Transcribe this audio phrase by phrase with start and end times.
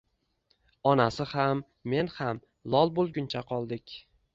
[0.93, 1.63] Onasi ham,
[1.95, 2.43] men ham
[2.77, 4.01] lol bo`lguncha qoldik